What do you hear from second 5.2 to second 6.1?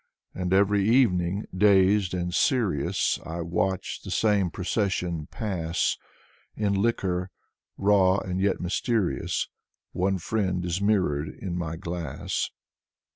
pass;